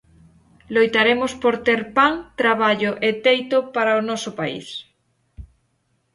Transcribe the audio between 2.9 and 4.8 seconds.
e teito para o noso país.